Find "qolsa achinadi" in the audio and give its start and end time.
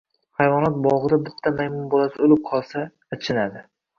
2.49-3.63